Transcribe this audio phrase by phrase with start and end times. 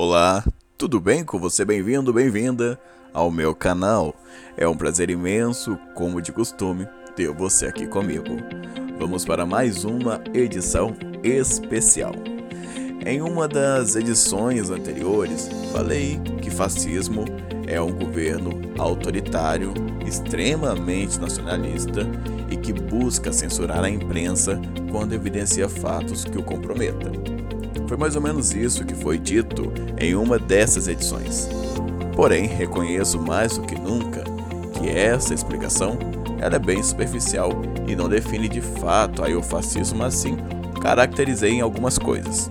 [0.00, 0.44] Olá,
[0.76, 1.64] tudo bem com você?
[1.64, 2.78] Bem-vindo, bem-vinda
[3.12, 4.14] ao meu canal.
[4.56, 6.86] É um prazer imenso, como de costume,
[7.16, 8.36] ter você aqui comigo.
[8.96, 12.12] Vamos para mais uma edição especial.
[13.04, 17.24] Em uma das edições anteriores, falei que fascismo
[17.66, 19.74] é um governo autoritário,
[20.06, 22.02] extremamente nacionalista
[22.48, 24.60] e que busca censurar a imprensa
[24.92, 27.37] quando evidencia fatos que o comprometam.
[27.88, 31.48] Foi mais ou menos isso que foi dito em uma dessas edições.
[32.14, 34.22] Porém, reconheço mais do que nunca
[34.74, 35.98] que essa explicação
[36.38, 37.50] ela é bem superficial
[37.88, 40.36] e não define de fato aí o fascismo, assim
[40.82, 42.48] caracterizei em algumas coisas.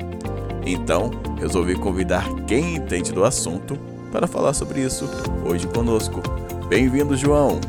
[0.65, 3.77] Então, resolvi convidar quem entende do assunto
[4.11, 5.07] para falar sobre isso
[5.45, 6.21] hoje conosco.
[6.67, 7.61] Bem-vindo, João!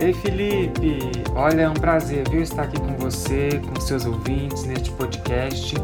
[0.00, 1.00] Ei Felipe,
[1.34, 5.74] olha, é um prazer viu, estar aqui com você, com seus ouvintes neste podcast.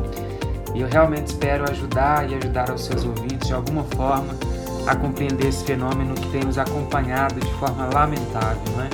[0.72, 4.32] E eu realmente espero ajudar e ajudar os seus ouvintes de alguma forma
[4.86, 8.88] a compreender esse fenômeno que tem nos acompanhado de forma lamentável, né?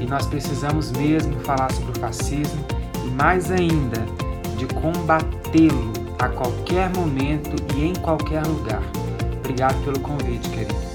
[0.00, 2.64] E nós precisamos mesmo falar sobre o fascismo
[3.04, 4.04] e mais ainda
[4.58, 8.82] de combatê-lo a qualquer momento e em qualquer lugar.
[9.38, 10.91] Obrigado pelo convite, querido.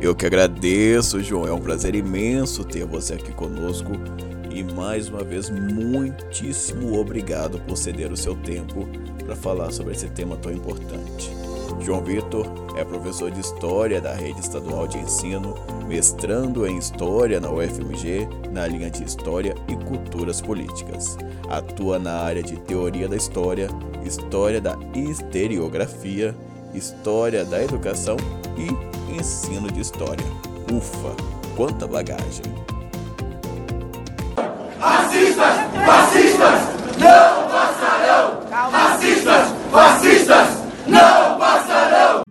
[0.00, 1.46] Eu que agradeço, João.
[1.46, 3.92] É um prazer imenso ter você aqui conosco.
[4.48, 8.88] E mais uma vez, muitíssimo obrigado por ceder o seu tempo
[9.24, 11.32] para falar sobre esse tema tão importante.
[11.80, 12.46] João Vitor
[12.76, 15.54] é professor de História da Rede Estadual de Ensino,
[15.86, 21.16] mestrando em História na UFMG, na linha de História e Culturas Políticas.
[21.48, 23.68] Atua na área de Teoria da História,
[24.04, 26.34] História da Historiografia,
[26.72, 28.16] História da Educação
[28.56, 30.24] e ensino de história.
[30.72, 31.14] Ufa,
[31.56, 32.44] quanta bagagem!
[34.78, 35.54] Racistas!
[35.86, 36.60] Fascistas!
[36.98, 38.70] Não passarão!
[38.70, 39.48] Racistas!
[39.70, 40.48] Fascistas!
[40.86, 42.22] Não passarão!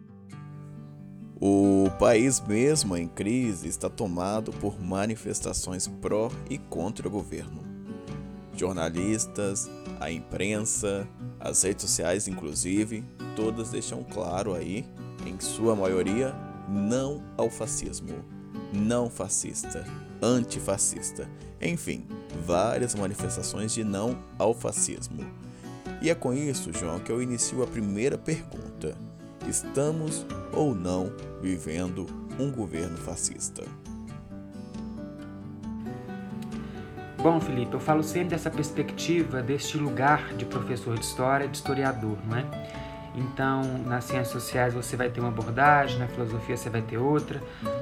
[1.39, 7.66] O país, mesmo em crise, está tomado por manifestações pró e contra o governo.
[8.55, 11.08] Jornalistas, a imprensa,
[11.39, 13.04] as redes sociais, inclusive,
[13.36, 14.86] todas deixam claro aí,
[15.26, 16.33] em sua maioria,
[16.67, 18.23] não ao fascismo,
[18.73, 19.86] não fascista,
[20.22, 21.30] antifascista,
[21.61, 22.05] enfim,
[22.45, 25.26] várias manifestações de não ao fascismo.
[26.02, 28.95] E é com isso, João, que eu inicio a primeira pergunta:
[29.48, 31.11] estamos ou não
[31.42, 32.05] vivendo
[32.39, 33.64] um governo fascista?
[37.17, 42.16] Bom, Felipe, eu falo sempre dessa perspectiva, deste lugar de professor de história, de historiador,
[42.28, 42.86] não é?
[43.17, 47.42] Então, nas ciências sociais você vai ter uma abordagem, na filosofia você vai ter outra,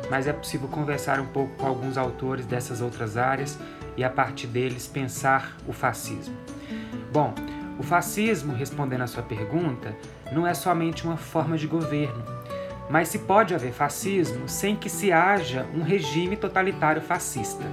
[0.09, 3.59] mas é possível conversar um pouco com alguns autores dessas outras áreas
[3.97, 6.33] e a partir deles pensar o fascismo.
[7.11, 7.35] Bom,
[7.77, 9.93] o fascismo, respondendo à sua pergunta,
[10.31, 12.23] não é somente uma forma de governo,
[12.89, 17.65] mas se pode haver fascismo sem que se haja um regime totalitário fascista.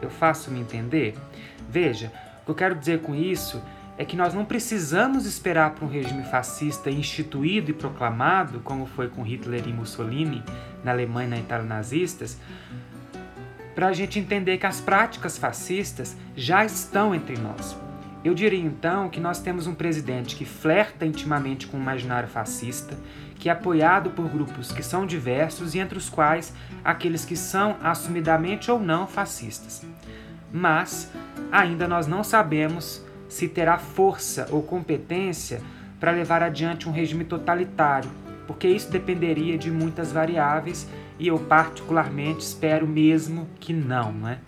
[0.00, 1.14] Eu faço me entender?
[1.68, 3.62] Veja, o que eu quero dizer com isso
[4.02, 9.08] é que nós não precisamos esperar para um regime fascista instituído e proclamado, como foi
[9.08, 10.42] com Hitler e Mussolini
[10.82, 12.36] na Alemanha e na Itália nazistas,
[13.76, 17.76] para a gente entender que as práticas fascistas já estão entre nós.
[18.24, 22.98] Eu diria então que nós temos um presidente que flerta intimamente com o imaginário fascista,
[23.36, 26.52] que é apoiado por grupos que são diversos e entre os quais
[26.84, 29.86] aqueles que são assumidamente ou não fascistas.
[30.52, 31.08] Mas
[31.52, 33.00] ainda nós não sabemos
[33.32, 35.62] se terá força ou competência
[35.98, 38.10] para levar adiante um regime totalitário,
[38.46, 40.86] porque isso dependeria de muitas variáveis
[41.18, 44.38] e eu particularmente espero mesmo que não, não é?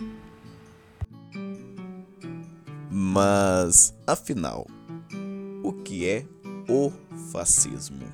[2.91, 4.67] Mas, afinal,
[5.63, 6.27] o que é
[6.69, 6.93] o
[7.33, 8.05] fascismo?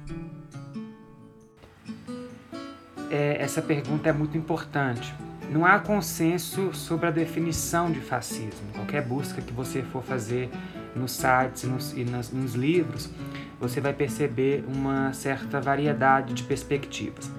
[3.10, 5.12] É, essa pergunta é muito importante,
[5.50, 8.72] não há consenso sobre a definição de fascismo.
[8.72, 10.48] Qualquer busca que você for fazer
[10.94, 13.10] nos sites nos, e nos, nos livros,
[13.58, 17.30] você vai perceber uma certa variedade de perspectivas.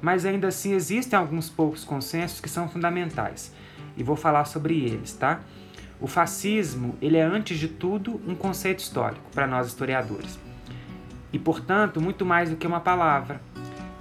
[0.00, 3.50] Mas ainda assim existem alguns poucos consensos que são fundamentais
[3.96, 5.40] e vou falar sobre eles, tá?
[5.98, 10.38] O fascismo, ele é antes de tudo um conceito histórico para nós historiadores.
[11.32, 13.40] E, portanto, muito mais do que uma palavra.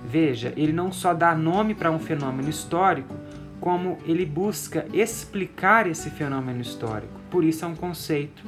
[0.06, 3.16] Veja, ele não só dá nome para um fenômeno histórico,
[3.63, 7.13] como ele busca explicar esse fenômeno histórico.
[7.31, 8.44] Por isso é um conceito.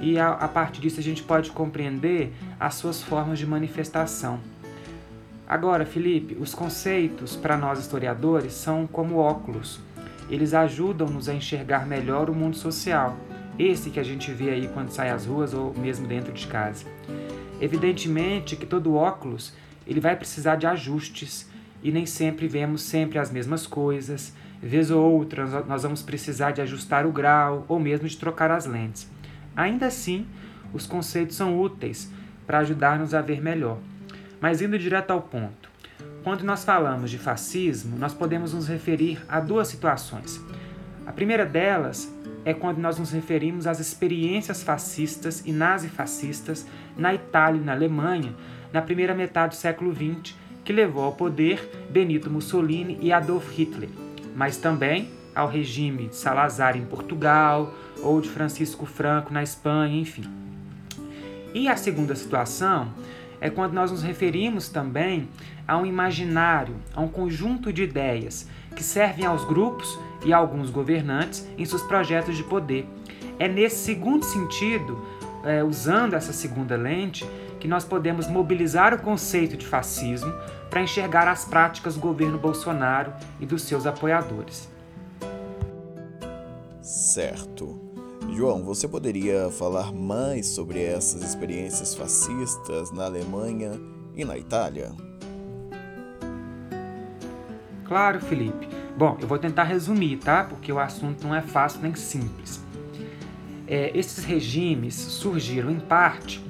[0.00, 4.40] E a, a partir disso a gente pode compreender as suas formas de manifestação.
[5.46, 9.78] Agora, Felipe, os conceitos para nós historiadores são como óculos.
[10.28, 13.16] Eles ajudam-nos a enxergar melhor o mundo social.
[13.56, 16.84] esse que a gente vê aí quando sai às ruas ou mesmo dentro de casa.
[17.60, 19.52] Evidentemente que todo óculos
[19.86, 21.48] ele vai precisar de ajustes
[21.82, 24.34] e nem sempre vemos sempre as mesmas coisas.
[24.62, 28.66] Vez ou outra nós vamos precisar de ajustar o grau ou mesmo de trocar as
[28.66, 29.10] lentes.
[29.56, 30.26] Ainda assim,
[30.72, 32.10] os conceitos são úteis
[32.46, 33.78] para ajudar-nos a ver melhor.
[34.40, 35.70] Mas indo direto ao ponto.
[36.22, 40.40] Quando nós falamos de fascismo, nós podemos nos referir a duas situações.
[41.06, 46.66] A primeira delas é quando nós nos referimos às experiências fascistas e nazifascistas
[46.96, 48.34] na Itália e na Alemanha
[48.72, 53.88] na primeira metade do século XX, que levou ao poder Benito Mussolini e Adolf Hitler,
[54.34, 60.24] mas também ao regime de Salazar em Portugal ou de Francisco Franco na Espanha, enfim.
[61.54, 62.92] E a segunda situação
[63.40, 65.28] é quando nós nos referimos também
[65.66, 70.70] a um imaginário, a um conjunto de ideias que servem aos grupos e a alguns
[70.70, 72.86] governantes em seus projetos de poder.
[73.38, 75.04] É nesse segundo sentido,
[75.44, 77.26] é, usando essa segunda lente,
[77.60, 80.32] que nós podemos mobilizar o conceito de fascismo
[80.70, 84.68] para enxergar as práticas do governo Bolsonaro e dos seus apoiadores.
[86.80, 87.78] Certo.
[88.34, 93.72] João, você poderia falar mais sobre essas experiências fascistas na Alemanha
[94.14, 94.92] e na Itália?
[97.84, 98.68] Claro, Felipe.
[98.96, 100.44] Bom, eu vou tentar resumir, tá?
[100.44, 102.62] Porque o assunto não é fácil nem simples.
[103.66, 106.40] É, esses regimes surgiram, em parte,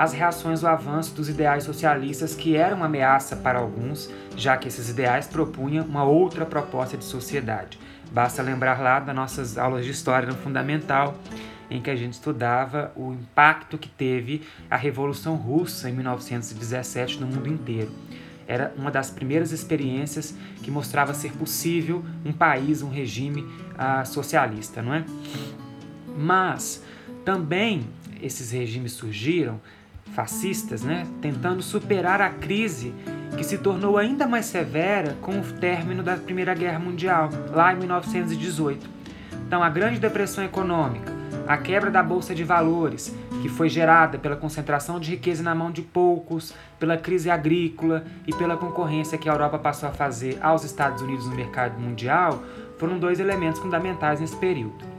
[0.00, 4.66] as reações ao avanço dos ideais socialistas, que era uma ameaça para alguns, já que
[4.66, 7.78] esses ideais propunham uma outra proposta de sociedade.
[8.10, 11.20] Basta lembrar lá das nossas aulas de história no Fundamental,
[11.68, 17.26] em que a gente estudava o impacto que teve a Revolução Russa em 1917 no
[17.26, 17.92] mundo inteiro.
[18.48, 24.80] Era uma das primeiras experiências que mostrava ser possível um país, um regime uh, socialista,
[24.80, 25.04] não é?
[26.16, 26.82] Mas
[27.22, 27.86] também
[28.22, 29.60] esses regimes surgiram
[30.14, 32.94] fascistas, né, tentando superar a crise
[33.36, 37.76] que se tornou ainda mais severa com o término da Primeira Guerra Mundial, lá em
[37.78, 38.88] 1918.
[39.46, 41.12] Então, a Grande Depressão Econômica,
[41.46, 45.70] a quebra da bolsa de valores, que foi gerada pela concentração de riqueza na mão
[45.70, 50.64] de poucos, pela crise agrícola e pela concorrência que a Europa passou a fazer aos
[50.64, 52.42] Estados Unidos no mercado mundial,
[52.78, 54.89] foram dois elementos fundamentais nesse período.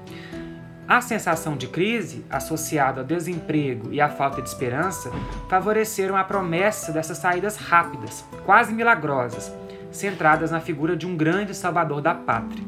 [0.92, 5.10] A sensação de crise, associada ao desemprego e à falta de esperança,
[5.48, 9.54] favoreceram a promessa dessas saídas rápidas, quase milagrosas,
[9.90, 12.66] centradas na figura de um grande salvador da pátria.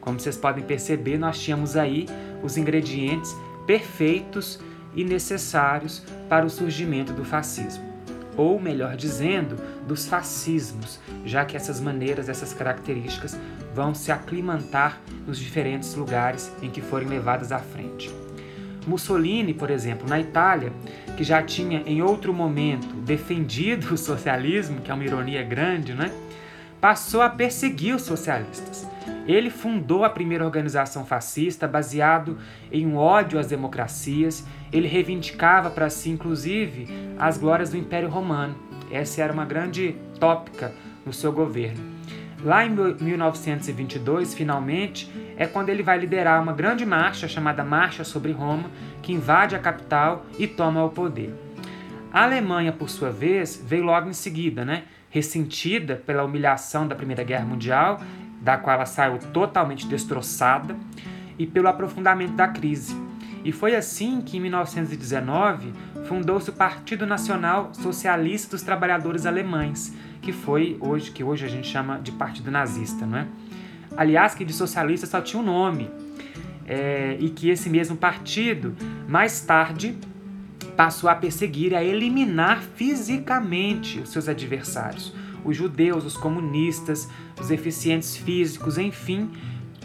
[0.00, 2.06] Como vocês podem perceber, nós tínhamos aí
[2.40, 3.34] os ingredientes
[3.66, 4.60] perfeitos
[4.94, 7.95] e necessários para o surgimento do fascismo.
[8.36, 9.56] Ou, melhor dizendo,
[9.86, 13.38] dos fascismos, já que essas maneiras, essas características
[13.74, 18.10] vão se aclimatar nos diferentes lugares em que forem levadas à frente.
[18.86, 20.72] Mussolini, por exemplo, na Itália,
[21.16, 26.12] que já tinha em outro momento defendido o socialismo, que é uma ironia grande, né?
[26.80, 28.86] passou a perseguir os socialistas.
[29.26, 32.38] Ele fundou a primeira organização fascista baseado
[32.70, 34.46] em um ódio às democracias.
[34.72, 36.86] Ele reivindicava para si, inclusive,
[37.18, 38.54] as glórias do Império Romano.
[38.90, 40.72] Essa era uma grande tópica
[41.04, 41.96] no seu governo.
[42.44, 48.30] Lá em 1922, finalmente, é quando ele vai liderar uma grande marcha chamada Marcha sobre
[48.30, 48.70] Roma,
[49.02, 51.34] que invade a capital e toma o poder.
[52.12, 54.84] A Alemanha, por sua vez, veio logo em seguida, né?
[55.16, 58.00] ressentida pela humilhação da Primeira Guerra Mundial,
[58.46, 60.76] da qual ela saiu totalmente destroçada,
[61.36, 62.96] e pelo aprofundamento da crise.
[63.44, 65.72] E foi assim que, em 1919,
[66.08, 71.66] fundou-se o Partido Nacional Socialista dos Trabalhadores Alemães, que foi hoje que hoje a gente
[71.66, 73.26] chama de Partido Nazista, não é?
[73.96, 75.90] Aliás, que de socialista só tinha um nome,
[76.66, 78.76] é, e que esse mesmo partido,
[79.08, 79.98] mais tarde,
[80.76, 85.12] passou a perseguir a eliminar fisicamente os seus adversários,
[85.44, 87.08] os judeus, os comunistas,
[87.40, 89.30] os eficientes físicos, enfim,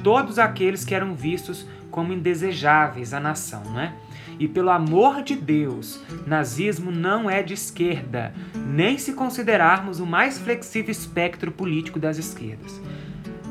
[0.04, 3.94] todos aqueles que eram vistos como indesejáveis à nação, não é?
[4.40, 10.40] E pelo amor de Deus, nazismo não é de esquerda, nem se considerarmos o mais
[10.40, 12.82] flexível espectro político das esquerdas.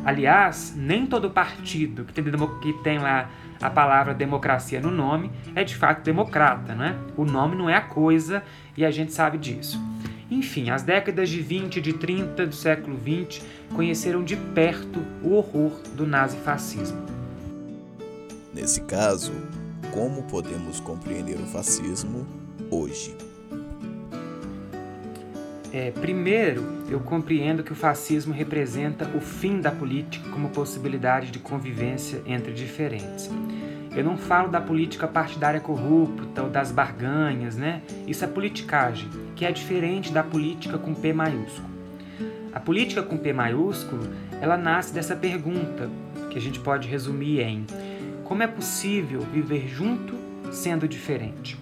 [0.05, 3.31] Aliás, nem todo partido que tem, que tem lá
[3.61, 6.97] a palavra democracia no nome é de fato democrata, não é?
[7.17, 8.43] O nome não é a coisa
[8.77, 9.79] e a gente sabe disso.
[10.31, 13.43] Enfim, as décadas de 20 e de 30 do século 20
[13.75, 17.05] conheceram de perto o horror do nazifascismo.
[18.55, 19.33] Nesse caso,
[19.93, 22.27] como podemos compreender o fascismo
[22.71, 23.17] hoje?
[25.73, 31.39] É, primeiro, eu compreendo que o fascismo representa o fim da política como possibilidade de
[31.39, 33.31] convivência entre diferentes.
[33.95, 37.83] Eu não falo da política partidária corrupta ou das barganhas, né?
[38.07, 41.69] Isso é politicagem, que é diferente da política com P maiúsculo.
[42.53, 44.09] A política com P maiúsculo,
[44.41, 45.91] ela nasce dessa pergunta,
[46.31, 47.67] que a gente pode resumir em
[48.25, 50.15] como é possível viver junto
[50.53, 51.59] sendo diferente?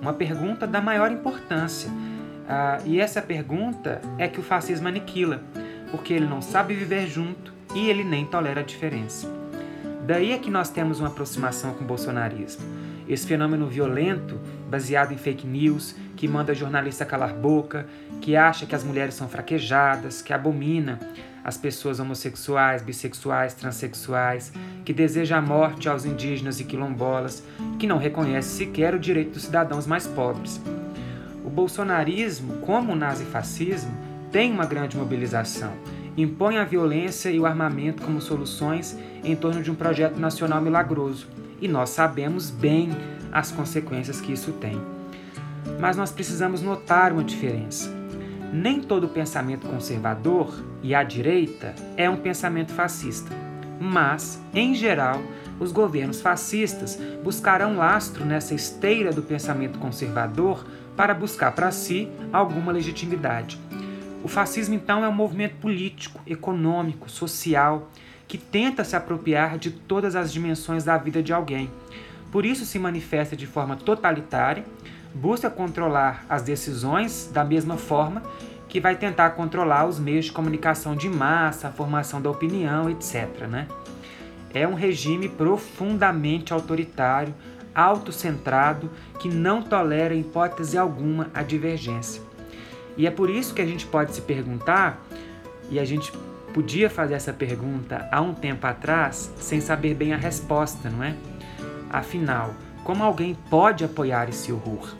[0.00, 1.90] Uma pergunta da maior importância.
[2.48, 5.42] Ah, e essa pergunta é que o fascismo aniquila,
[5.90, 9.35] porque ele não sabe viver junto e ele nem tolera a diferença.
[10.06, 12.64] Daí é que nós temos uma aproximação com o bolsonarismo.
[13.08, 14.38] Esse fenômeno violento,
[14.70, 17.88] baseado em fake news, que manda jornalista calar boca,
[18.20, 21.00] que acha que as mulheres são fraquejadas, que abomina
[21.42, 24.52] as pessoas homossexuais, bissexuais, transexuais,
[24.84, 27.42] que deseja a morte aos indígenas e quilombolas,
[27.76, 30.60] que não reconhece sequer o direito dos cidadãos mais pobres.
[31.44, 33.92] O bolsonarismo, como o nazifascismo,
[34.30, 35.72] tem uma grande mobilização
[36.16, 41.26] impõe a violência e o armamento como soluções em torno de um projeto nacional milagroso,
[41.60, 42.90] e nós sabemos bem
[43.32, 44.80] as consequências que isso tem.
[45.80, 47.94] Mas nós precisamos notar uma diferença.
[48.52, 53.34] Nem todo pensamento conservador e à direita é um pensamento fascista,
[53.78, 55.20] mas, em geral,
[55.58, 60.64] os governos fascistas buscarão lastro nessa esteira do pensamento conservador
[60.96, 63.58] para buscar para si alguma legitimidade.
[64.26, 67.88] O fascismo, então, é um movimento político, econômico, social,
[68.26, 71.70] que tenta se apropriar de todas as dimensões da vida de alguém.
[72.32, 74.64] Por isso se manifesta de forma totalitária,
[75.14, 78.20] busca controlar as decisões da mesma forma
[78.68, 83.46] que vai tentar controlar os meios de comunicação de massa, a formação da opinião, etc.
[83.48, 83.68] Né?
[84.52, 87.32] É um regime profundamente autoritário,
[87.72, 88.90] autocentrado,
[89.20, 92.26] que não tolera, em hipótese alguma, a divergência.
[92.96, 95.04] E é por isso que a gente pode se perguntar,
[95.70, 96.12] e a gente
[96.54, 101.14] podia fazer essa pergunta há um tempo atrás sem saber bem a resposta, não é?
[101.90, 104.94] Afinal, como alguém pode apoiar esse horror?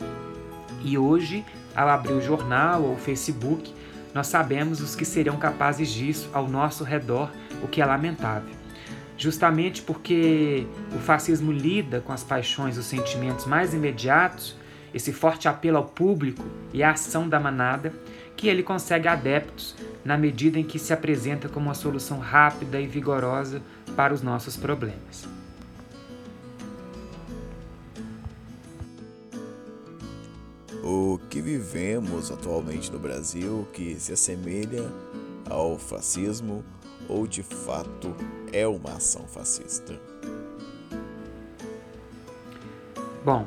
[0.83, 3.73] E hoje, ao abrir o jornal ou o Facebook,
[4.13, 7.31] nós sabemos os que seriam capazes disso ao nosso redor,
[7.63, 8.53] o que é lamentável.
[9.17, 14.55] Justamente porque o fascismo lida com as paixões, os sentimentos mais imediatos,
[14.93, 17.93] esse forte apelo ao público e a ação da manada,
[18.35, 19.75] que ele consegue adeptos
[20.05, 23.61] na medida em que se apresenta como uma solução rápida e vigorosa
[23.95, 25.27] para os nossos problemas.
[30.83, 34.89] O que vivemos atualmente no Brasil que se assemelha
[35.49, 36.63] ao fascismo
[37.09, 38.15] ou de fato
[38.53, 39.99] é uma ação fascista?
[43.25, 43.45] Bom,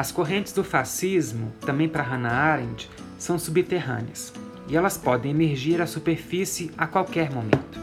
[0.00, 2.88] as correntes do fascismo, também para Hannah Arendt,
[3.18, 4.32] são subterrâneas
[4.66, 7.78] e elas podem emergir à superfície a qualquer momento.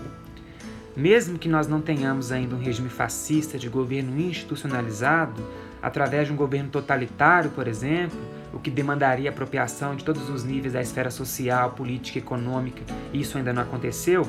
[0.95, 5.43] Mesmo que nós não tenhamos ainda um regime fascista de governo institucionalizado,
[5.79, 8.17] através de um governo totalitário, por exemplo,
[8.51, 12.81] o que demandaria apropriação de todos os níveis da esfera social, política econômica,
[13.13, 14.27] isso ainda não aconteceu,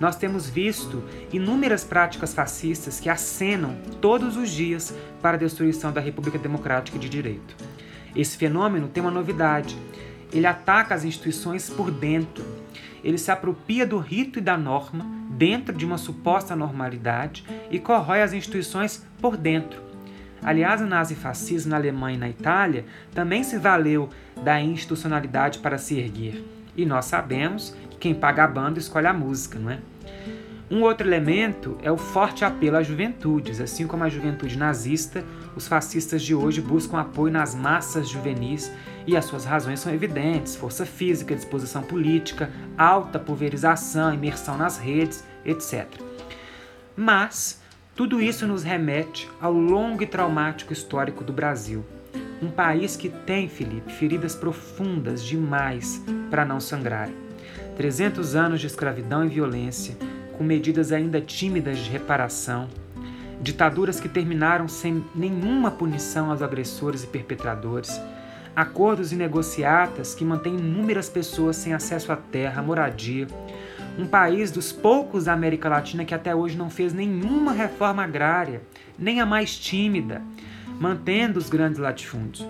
[0.00, 6.00] nós temos visto inúmeras práticas fascistas que acenam todos os dias para a destruição da
[6.00, 7.56] República Democrática de Direito.
[8.14, 9.76] Esse fenômeno tem uma novidade.
[10.32, 12.44] Ele ataca as instituições por dentro.
[13.02, 18.22] Ele se apropria do rito e da norma dentro de uma suposta normalidade e corrói
[18.22, 19.82] as instituições por dentro.
[20.42, 22.84] Aliás, o nazifascismo na Alemanha e na Itália
[23.14, 24.10] também se valeu
[24.42, 26.44] da institucionalidade para se erguer.
[26.76, 29.78] E nós sabemos quem paga a banda escolhe a música, não é?
[30.70, 33.62] Um outro elemento é o forte apelo às juventudes.
[33.62, 35.24] Assim como a juventude nazista,
[35.56, 38.70] os fascistas de hoje buscam apoio nas massas juvenis
[39.06, 45.24] e as suas razões são evidentes: força física, disposição política, alta pulverização, imersão nas redes,
[45.42, 45.86] etc.
[46.94, 47.62] Mas
[47.96, 51.82] tudo isso nos remete ao longo e traumático histórico do Brasil.
[52.42, 57.08] Um país que tem, Felipe, feridas profundas demais para não sangrar.
[57.76, 59.96] 300 anos de escravidão e violência,
[60.36, 62.68] com medidas ainda tímidas de reparação,
[63.40, 68.00] ditaduras que terminaram sem nenhuma punição aos agressores e perpetradores,
[68.54, 73.26] acordos e negociatas que mantêm inúmeras pessoas sem acesso à terra, moradia,
[73.98, 78.62] um país dos poucos da América Latina que até hoje não fez nenhuma reforma agrária,
[78.98, 80.22] nem a mais tímida,
[80.80, 82.46] mantendo os grandes latifúndios.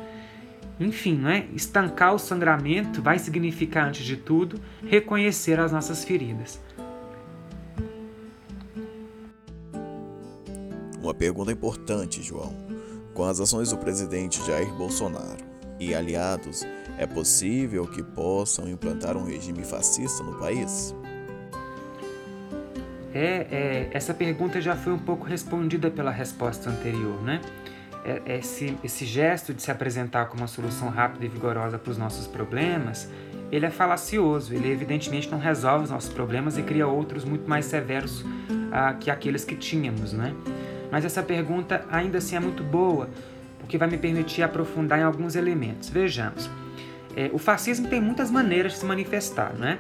[0.79, 1.47] Enfim, não é?
[1.55, 6.61] estancar o sangramento vai significar, antes de tudo, reconhecer as nossas feridas.
[11.01, 12.53] Uma pergunta importante, João.
[13.13, 15.45] Com as ações do presidente Jair Bolsonaro
[15.79, 16.67] e aliados,
[16.99, 20.95] é possível que possam implantar um regime fascista no país?
[23.15, 27.41] é, é, essa pergunta já foi um pouco respondida pela resposta anterior, né?
[28.05, 31.97] É, esse, esse gesto de se apresentar como uma solução rápida e vigorosa para os
[31.97, 33.09] nossos problemas,
[33.51, 37.65] ele é falacioso, ele evidentemente não resolve os nossos problemas e cria outros muito mais
[37.67, 38.25] severos
[38.73, 40.35] ah, que aqueles que tínhamos, né?
[40.91, 43.09] Mas essa pergunta ainda assim é muito boa,
[43.59, 45.89] porque vai me permitir aprofundar em alguns elementos.
[45.89, 46.51] Vejamos.
[47.17, 49.79] É, o fascismo tem muitas maneiras de se manifestar, né?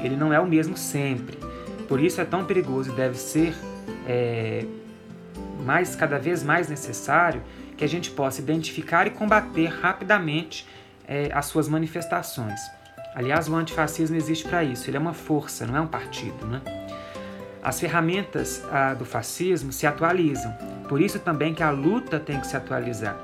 [0.00, 1.38] Ele não é o mesmo sempre.
[1.88, 3.54] Por isso é tão perigoso e deve ser
[4.06, 4.64] é,
[5.58, 7.42] mais cada vez mais necessário
[7.76, 10.66] que a gente possa identificar e combater rapidamente
[11.06, 12.60] é, as suas manifestações.
[13.14, 14.88] Aliás, o antifascismo existe para isso.
[14.88, 16.60] Ele é uma força, não é um partido, né?
[17.62, 20.52] As ferramentas ah, do fascismo se atualizam.
[20.88, 23.16] Por isso também que a luta tem que se atualizar.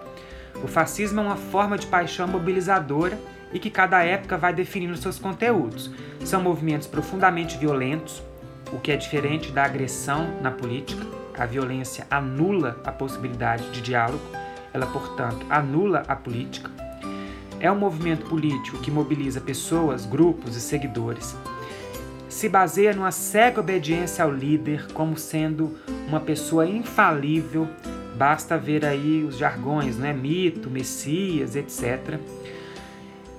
[0.63, 3.19] O fascismo é uma forma de paixão mobilizadora
[3.53, 5.91] e que cada época vai definindo seus conteúdos.
[6.25, 8.23] São movimentos profundamente violentos,
[8.73, 11.24] o que é diferente da agressão na política.
[11.37, 14.23] A violência anula a possibilidade de diálogo,
[14.73, 16.71] ela, portanto, anula a política.
[17.59, 21.37] É um movimento político que mobiliza pessoas, grupos e seguidores.
[22.29, 25.77] Se baseia numa cega obediência ao líder como sendo
[26.09, 27.69] uma pessoa infalível.
[28.17, 30.13] Basta ver aí os jargões, né?
[30.13, 32.19] Mito, Messias, etc.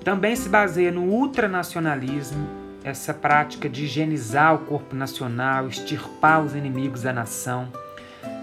[0.03, 2.47] Também se baseia no ultranacionalismo,
[2.83, 7.67] essa prática de higienizar o corpo nacional, extirpar os inimigos da nação.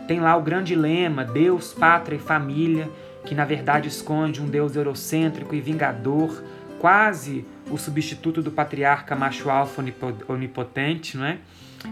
[0.06, 2.90] Tem lá o grande lema Deus, Pátria e Família,
[3.24, 6.42] que na verdade esconde um Deus eurocêntrico e vingador,
[6.78, 9.82] quase o substituto do patriarca macho-alfa
[10.28, 11.38] onipotente, não é?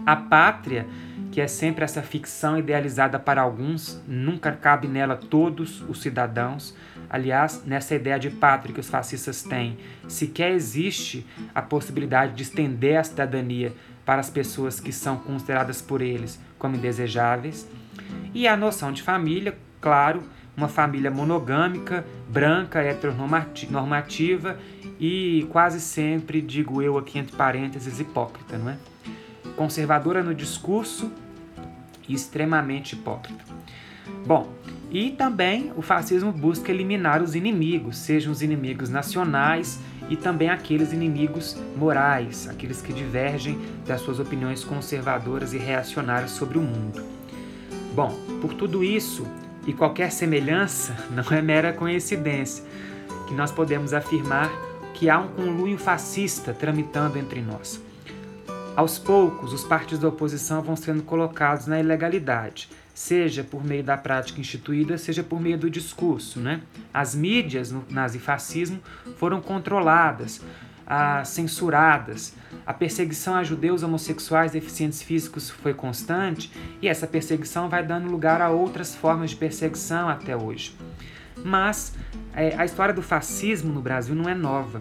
[0.05, 0.85] A pátria,
[1.31, 6.75] que é sempre essa ficção idealizada para alguns, nunca cabe nela todos os cidadãos.
[7.09, 9.77] Aliás, nessa ideia de pátria que os fascistas têm,
[10.07, 13.73] sequer existe a possibilidade de estender a cidadania
[14.05, 17.67] para as pessoas que são consideradas por eles como indesejáveis.
[18.33, 20.23] E a noção de família, claro,
[20.55, 24.57] uma família monogâmica, branca, heteronormativa
[24.99, 28.77] e quase sempre, digo eu aqui entre parênteses, hipócrita, não é?
[29.55, 31.11] Conservadora no discurso
[32.07, 33.43] e extremamente hipócrita.
[34.25, 34.53] Bom,
[34.91, 40.91] e também o fascismo busca eliminar os inimigos, sejam os inimigos nacionais e também aqueles
[40.91, 47.20] inimigos morais, aqueles que divergem das suas opiniões conservadoras e reacionárias sobre o mundo.
[47.93, 48.09] Bom,
[48.41, 49.25] por tudo isso
[49.67, 52.63] e qualquer semelhança, não é mera coincidência
[53.27, 54.51] que nós podemos afirmar
[54.93, 57.81] que há um conluio fascista tramitando entre nós.
[58.75, 63.97] Aos poucos, os partidos da oposição vão sendo colocados na ilegalidade seja por meio da
[63.97, 66.39] prática instituída, seja por meio do discurso.
[66.39, 66.61] Né?
[66.93, 68.79] As mídias no nazifascismo
[69.17, 70.41] foram controladas,
[70.85, 72.35] ah, censuradas.
[72.65, 78.41] A perseguição a judeus homossexuais deficientes físicos foi constante e essa perseguição vai dando lugar
[78.41, 80.75] a outras formas de perseguição até hoje.
[81.43, 81.93] Mas
[82.35, 84.79] é, a história do fascismo no Brasil não é nova.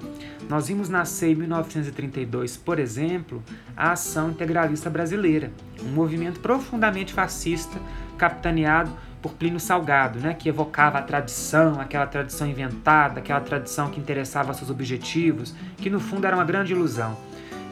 [0.49, 3.43] Nós vimos nascer em 1932, por exemplo,
[3.77, 5.51] a Ação Integralista Brasileira,
[5.83, 7.79] um movimento profundamente fascista
[8.19, 8.91] capitaneado
[9.23, 14.55] por Plínio Salgado, né, que evocava a tradição, aquela tradição inventada, aquela tradição que interessava
[14.55, 17.17] seus objetivos, que no fundo era uma grande ilusão.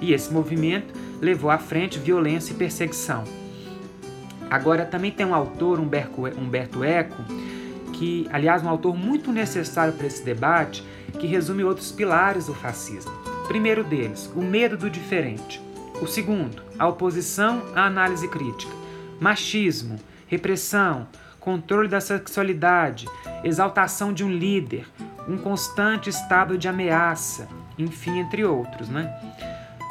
[0.01, 3.25] E esse movimento levou à frente violência e perseguição.
[4.51, 7.23] Agora, também tem um autor, Humberto Eco,
[7.93, 10.85] que, aliás, um autor muito necessário para esse debate,
[11.19, 13.13] que resume outros pilares do fascismo.
[13.49, 15.61] primeiro deles, o medo do diferente.
[16.03, 18.73] O segundo, a oposição à análise crítica.
[19.19, 21.09] Machismo, repressão,
[21.41, 23.09] controle da sexualidade,
[23.43, 24.87] exaltação de um líder,
[25.27, 28.89] um constante estado de ameaça, enfim, entre outros.
[28.89, 29.13] Né?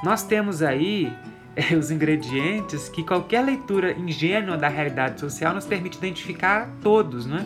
[0.04, 1.12] Nós temos aí
[1.56, 7.26] é, os ingredientes que qualquer leitura ingênua da realidade social nos permite identificar todos.
[7.26, 7.46] Né?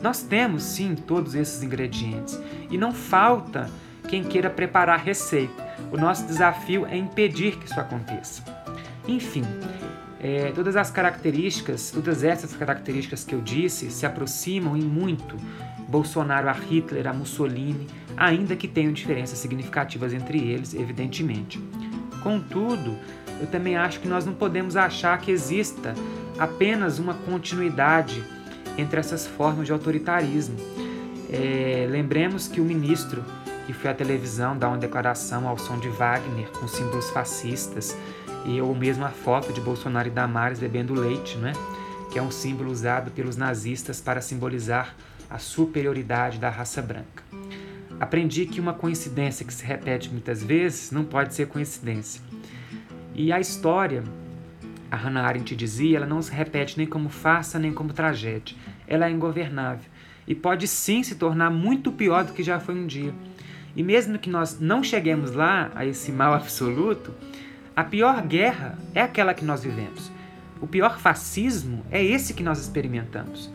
[0.00, 2.40] Nós temos sim todos esses ingredientes
[2.70, 3.68] e não falta
[4.08, 5.72] quem queira preparar receita.
[5.90, 8.42] O nosso desafio é impedir que isso aconteça.
[9.06, 9.44] Enfim,
[10.20, 15.36] é, todas as características, todas essas características que eu disse se aproximam em muito
[15.88, 21.60] Bolsonaro a Hitler, a Mussolini, ainda que tenham diferenças significativas entre eles, evidentemente.
[22.22, 22.96] Contudo,
[23.40, 25.94] eu também acho que nós não podemos achar que exista
[26.38, 28.22] apenas uma continuidade
[28.78, 30.56] entre essas formas de autoritarismo.
[31.30, 33.24] É, lembremos que o ministro
[33.66, 37.96] que foi à televisão dar uma declaração ao som de Wagner com símbolos fascistas
[38.44, 41.52] e ou mesmo a foto de Bolsonaro e Damares bebendo leite, né?
[42.10, 44.94] que é um símbolo usado pelos nazistas para simbolizar
[45.30, 47.22] a superioridade da raça branca.
[48.00, 52.20] Aprendi que uma coincidência que se repete muitas vezes não pode ser coincidência.
[53.14, 54.02] E a história
[54.92, 58.54] a Hannah Arendt dizia, ela não se repete nem como farsa nem como tragédia.
[58.86, 59.90] Ela é ingovernável
[60.28, 63.14] e pode sim se tornar muito pior do que já foi um dia.
[63.74, 67.10] E mesmo que nós não cheguemos lá, a esse mal absoluto,
[67.74, 70.12] a pior guerra é aquela que nós vivemos.
[70.60, 73.50] O pior fascismo é esse que nós experimentamos.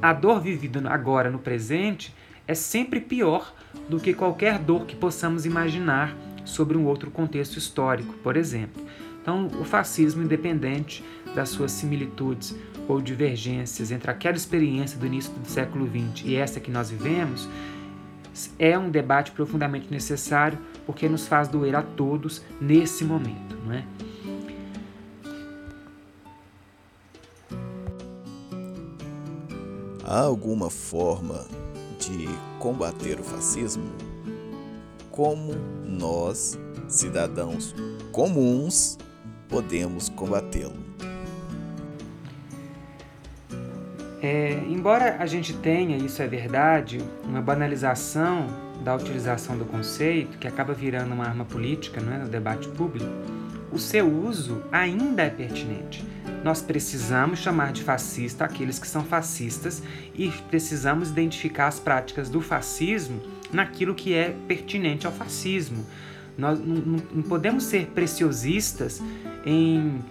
[0.00, 2.14] A dor vivida agora no presente
[2.46, 3.54] é sempre pior
[3.88, 8.82] do que qualquer dor que possamos imaginar sobre um outro contexto histórico, por exemplo.
[9.20, 12.56] Então, o fascismo, independente das suas similitudes
[12.88, 17.48] ou divergências entre aquela experiência do início do século XX e essa que nós vivemos,
[18.58, 23.84] é um debate profundamente necessário porque nos faz doer a todos nesse momento, não é?
[30.04, 31.46] Há alguma forma
[32.02, 33.90] de combater o fascismo?
[35.10, 37.74] Como nós, cidadãos
[38.10, 38.98] comuns,
[39.48, 40.82] podemos combatê-lo?
[44.20, 48.46] É, embora a gente tenha, isso é verdade, uma banalização
[48.84, 53.10] da utilização do conceito, que acaba virando uma arma política não é, no debate público,
[53.72, 56.04] o seu uso ainda é pertinente.
[56.44, 59.82] Nós precisamos chamar de fascista aqueles que são fascistas
[60.14, 63.20] e precisamos identificar as práticas do fascismo
[63.52, 65.86] naquilo que é pertinente ao fascismo.
[66.36, 69.02] Nós não, podemos ser preciosistas
[69.44, 70.02] em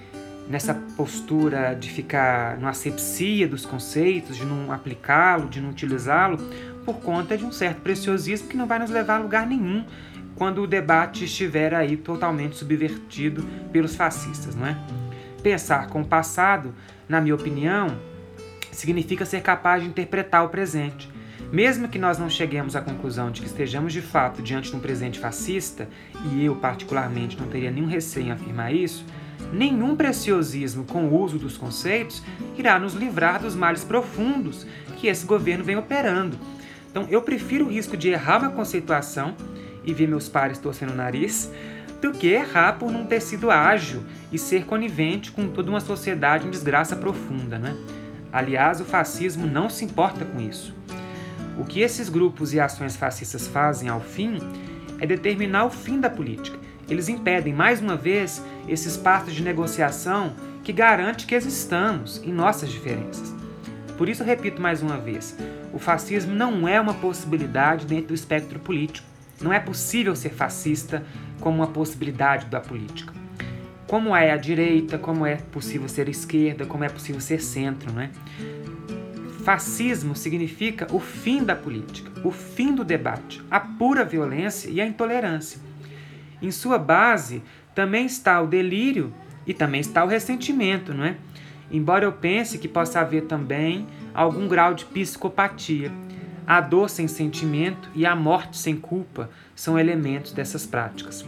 [0.49, 6.37] nessa postura de ficar no asepsia dos conceitos, de não aplicá-lo, de não utilizá-lo,
[6.83, 9.85] por conta de um certo preciosismo que não vai nos levar a lugar nenhum
[10.41, 14.75] quando o debate estiver aí totalmente subvertido pelos fascistas, não é?
[15.43, 16.73] Pensar com o passado,
[17.07, 17.95] na minha opinião,
[18.71, 21.07] significa ser capaz de interpretar o presente.
[21.51, 24.79] Mesmo que nós não cheguemos à conclusão de que estejamos de fato diante de um
[24.79, 25.87] presente fascista,
[26.33, 29.05] e eu particularmente não teria nenhum receio em afirmar isso,
[29.53, 32.23] nenhum preciosismo com o uso dos conceitos
[32.57, 34.65] irá nos livrar dos males profundos
[34.97, 36.35] que esse governo vem operando.
[36.89, 39.35] Então, eu prefiro o risco de errar uma conceituação
[39.83, 41.51] e ver meus pares torcendo o nariz
[42.01, 46.47] do que errar por não ter sido ágil e ser conivente com toda uma sociedade
[46.47, 47.59] em desgraça profunda.
[47.59, 47.75] Né?
[48.31, 50.75] Aliás, o fascismo não se importa com isso.
[51.57, 54.39] O que esses grupos e ações fascistas fazem ao fim
[54.99, 56.57] é determinar o fim da política
[56.91, 62.69] eles impedem, mais uma vez, esse espaço de negociação que garante que existamos em nossas
[62.69, 63.33] diferenças.
[63.97, 65.37] Por isso, repito mais uma vez:
[65.71, 69.07] o fascismo não é uma possibilidade dentro do espectro político.
[69.41, 71.03] Não é possível ser fascista
[71.39, 73.13] como uma possibilidade da política.
[73.87, 78.01] Como é a direita, como é possível ser esquerda, como é possível ser centro, não
[78.01, 78.09] é?
[79.43, 84.85] Fascismo significa o fim da política, o fim do debate, a pura violência e a
[84.85, 85.59] intolerância.
[86.41, 87.41] Em sua base
[87.73, 89.11] também está o delírio
[89.45, 91.15] e também está o ressentimento, não é?
[91.71, 95.91] Embora eu pense que possa haver também algum grau de psicopatia.
[96.45, 101.25] A dor sem sentimento e a morte sem culpa são elementos dessas práticas.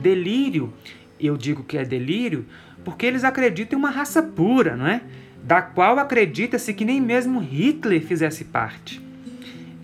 [0.00, 0.72] Delírio,
[1.20, 2.46] eu digo que é delírio,
[2.84, 5.02] porque eles acreditam em uma raça pura, não é?
[5.42, 9.11] Da qual acredita-se que nem mesmo Hitler fizesse parte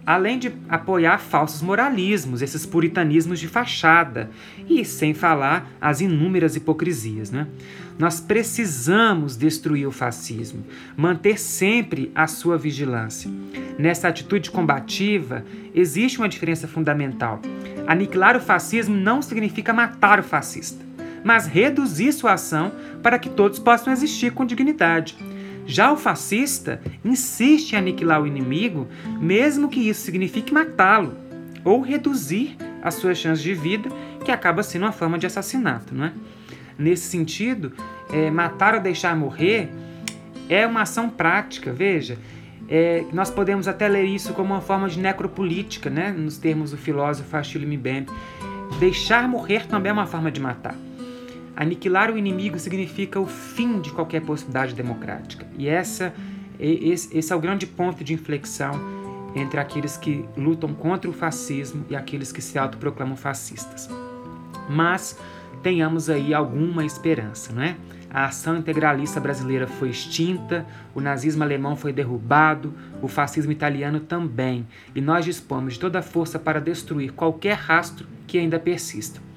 [0.09, 4.31] além de apoiar falsos moralismos, esses puritanismos de fachada,
[4.67, 7.31] e sem falar as inúmeras hipocrisias.
[7.31, 7.47] Né?
[7.99, 10.65] Nós precisamos destruir o fascismo,
[10.97, 13.31] manter sempre a sua vigilância.
[13.79, 15.45] Nessa atitude combativa,
[15.75, 17.43] existe uma diferença fundamental.
[17.87, 20.83] Aniquilar o fascismo não significa matar o fascista,
[21.23, 25.19] mas reduzir sua ação para que todos possam existir com dignidade.
[25.69, 28.89] Já o fascista insiste em aniquilar o inimigo,
[29.21, 31.15] mesmo que isso signifique matá-lo
[31.63, 33.91] ou reduzir as suas chances de vida,
[34.25, 35.95] que acaba sendo uma forma de assassinato.
[35.95, 36.13] Não é?
[36.79, 37.75] Nesse sentido,
[38.11, 39.69] é, matar ou deixar morrer
[40.49, 42.17] é uma ação prática, veja.
[42.67, 46.11] É, nós podemos até ler isso como uma forma de necropolítica, né?
[46.17, 48.11] nos termos do filósofo Achille Mbembe.
[48.81, 50.75] Deixar morrer também é uma forma de matar.
[51.59, 55.45] Aniquilar o inimigo significa o fim de qualquer possibilidade democrática.
[55.59, 56.15] E essa,
[56.57, 58.81] esse é o grande ponto de inflexão
[59.35, 63.91] entre aqueles que lutam contra o fascismo e aqueles que se autoproclamam fascistas.
[64.71, 65.19] Mas
[65.61, 67.77] tenhamos aí alguma esperança, não é?
[68.09, 74.65] A ação integralista brasileira foi extinta, o nazismo alemão foi derrubado, o fascismo italiano também,
[74.95, 79.28] e nós dispomos de toda a força para destruir qualquer rastro que ainda persista.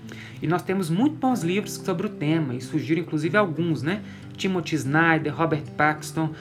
[0.42, 4.02] E nós temos muito bons livros sobre o tema, e surgiram inclusive alguns, né?
[4.36, 6.32] Timothy Snyder, Robert Paxton,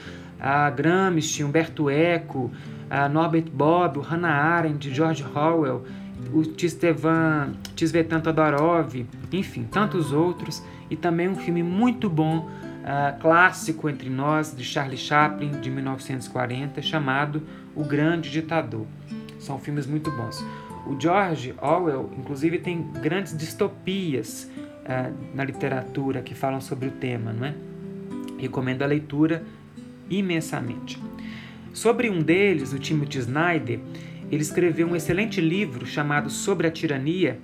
[0.40, 2.50] a Gramsci, Humberto Eco,
[2.88, 5.84] a Norbert Bob, Hannah Arendt, George Orwell,
[6.32, 14.08] o Tisvetan Todorov, enfim, tantos outros, e também um filme muito bom uh, clássico entre
[14.08, 17.42] nós de Charlie Chaplin de 1940 chamado
[17.74, 18.86] O Grande Ditador.
[19.38, 20.44] São filmes muito bons.
[20.86, 27.32] O George Orwell, inclusive, tem grandes distopias uh, na literatura que falam sobre o tema,
[27.32, 27.54] não é?
[28.38, 29.44] Recomendo a leitura
[30.08, 31.00] imensamente.
[31.72, 33.78] Sobre um deles, o Timothy Snyder,
[34.30, 37.38] ele escreveu um excelente livro chamado Sobre a Tirania,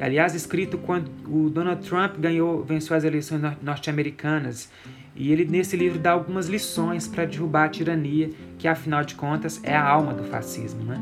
[0.00, 4.70] aliás, escrito quando o Donald Trump ganhou, venceu as eleições norte-americanas.
[5.16, 9.60] E ele, nesse livro, dá algumas lições para derrubar a tirania, que afinal de contas
[9.64, 10.84] é a alma do fascismo.
[10.84, 11.00] Né?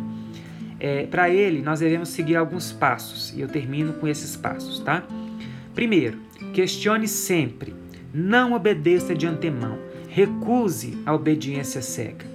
[0.78, 4.80] É, para ele, nós devemos seguir alguns passos, e eu termino com esses passos.
[4.80, 5.02] Tá?
[5.74, 6.18] Primeiro,
[6.52, 7.74] questione sempre,
[8.12, 12.26] não obedeça de antemão, recuse a obediência cega.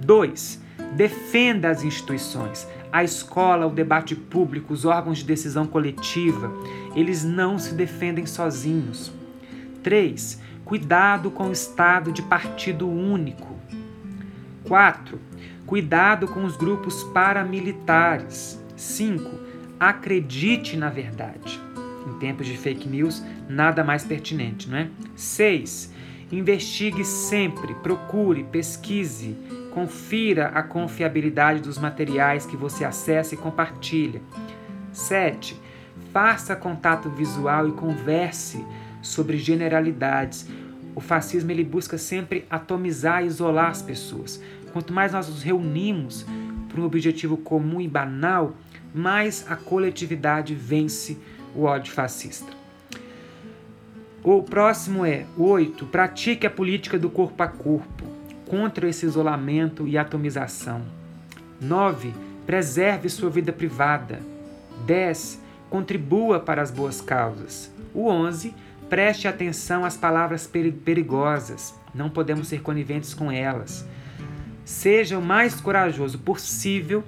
[0.00, 0.62] 2.
[0.96, 6.52] Defenda as instituições, a escola, o debate público, os órgãos de decisão coletiva,
[6.94, 9.12] eles não se defendem sozinhos.
[9.82, 10.40] 3.
[10.64, 13.54] Cuidado com o estado de partido único.
[14.68, 15.18] 4.
[15.66, 18.62] Cuidado com os grupos paramilitares.
[18.76, 19.30] 5.
[19.78, 21.60] Acredite na verdade.
[22.06, 24.88] Em tempos de fake news, nada mais pertinente, não é?
[25.16, 25.92] 6.
[26.30, 29.36] Investigue sempre, procure, pesquise,
[29.74, 34.22] Confira a confiabilidade dos materiais que você acessa e compartilha.
[34.92, 35.60] 7.
[36.12, 38.64] Faça contato visual e converse
[39.02, 40.46] sobre generalidades.
[40.94, 44.40] O fascismo ele busca sempre atomizar e isolar as pessoas.
[44.74, 46.26] Quanto mais nós nos reunimos
[46.68, 48.56] para um objetivo comum e banal,
[48.92, 51.16] mais a coletividade vence
[51.54, 52.52] o ódio fascista.
[54.20, 55.86] O próximo é 8.
[55.86, 58.04] Pratique a política do corpo a corpo
[58.48, 60.82] contra esse isolamento e atomização.
[61.60, 62.12] 9.
[62.44, 64.18] Preserve sua vida privada.
[64.84, 65.40] 10.
[65.70, 67.70] Contribua para as boas causas.
[67.94, 68.52] O 11.
[68.90, 70.50] Preste atenção às palavras
[70.84, 71.72] perigosas.
[71.94, 73.86] Não podemos ser coniventes com elas.
[74.64, 77.04] Seja o mais corajoso possível.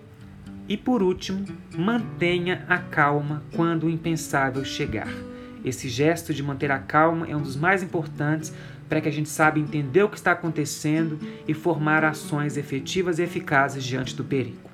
[0.69, 1.45] E por último,
[1.77, 5.09] mantenha a calma quando o impensável chegar.
[5.64, 8.53] Esse gesto de manter a calma é um dos mais importantes
[8.88, 13.23] para que a gente saiba entender o que está acontecendo e formar ações efetivas e
[13.23, 14.71] eficazes diante do perigo.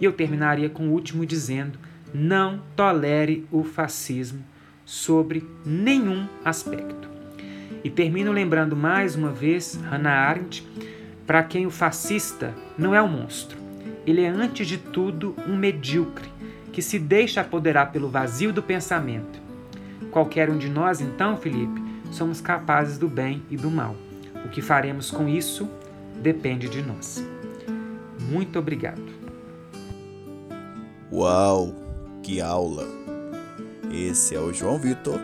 [0.00, 1.78] E eu terminaria com o último dizendo:
[2.12, 4.44] não tolere o fascismo
[4.84, 7.08] sobre nenhum aspecto.
[7.82, 10.66] E termino lembrando mais uma vez Hannah Arendt,
[11.26, 13.58] para quem o fascista não é um monstro.
[14.06, 16.28] Ele é, antes de tudo, um medíocre
[16.72, 19.40] que se deixa apoderar pelo vazio do pensamento.
[20.10, 23.96] Qualquer um de nós, então, Felipe, somos capazes do bem e do mal.
[24.44, 25.68] O que faremos com isso
[26.20, 27.24] depende de nós.
[28.20, 29.02] Muito obrigado.
[31.12, 31.74] Uau,
[32.22, 32.86] que aula!
[33.90, 35.20] Esse é o João Vitor,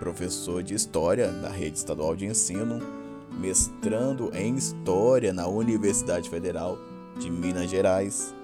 [0.00, 2.97] professor de História da Rede Estadual de Ensino,
[3.38, 6.78] mestrando em História na Universidade Federal
[7.18, 8.34] de Minas Gerais.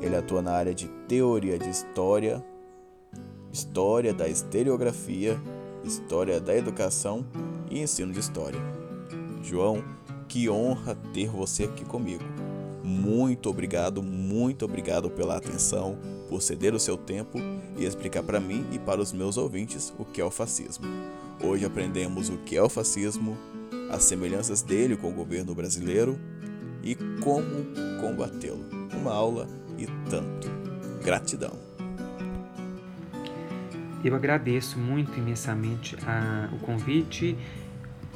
[0.00, 2.44] Ele atua na área de Teoria de História,
[3.52, 5.38] História da Estereografia
[5.84, 7.24] História da Educação
[7.70, 8.60] e Ensino de História.
[9.42, 9.82] João,
[10.28, 12.24] que honra ter você aqui comigo.
[12.84, 17.38] Muito obrigado, muito obrigado pela atenção, por ceder o seu tempo
[17.76, 20.86] e explicar para mim e para os meus ouvintes o que é o fascismo.
[21.42, 23.36] Hoje aprendemos o que é o fascismo,
[23.90, 26.18] as semelhanças dele com o governo brasileiro
[26.82, 27.66] e como
[28.00, 28.64] combatê-lo.
[28.92, 29.48] Uma aula
[29.78, 30.48] e tanto.
[31.04, 31.58] Gratidão.
[34.04, 37.36] Eu agradeço muito imensamente a, o convite,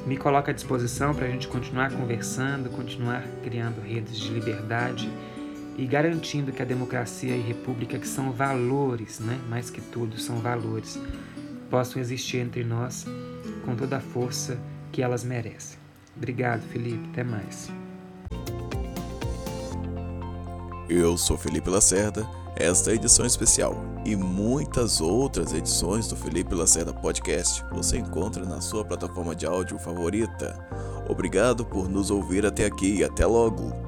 [0.07, 5.11] me coloca à disposição para a gente continuar conversando, continuar criando redes de liberdade
[5.77, 9.39] e garantindo que a democracia e república, que são valores, né?
[9.49, 11.01] mais que tudo, são valores,
[11.71, 13.07] possam existir entre nós
[13.65, 14.59] com toda a força
[14.93, 15.79] que elas merecem.
[16.17, 17.09] Obrigado, Felipe.
[17.11, 17.71] Até mais.
[20.89, 23.75] Eu sou Felipe Lacerda esta edição especial
[24.05, 29.79] e muitas outras edições do Felipe Lacerda Podcast você encontra na sua plataforma de áudio
[29.79, 30.59] favorita.
[31.09, 33.82] Obrigado por nos ouvir até aqui e até logo!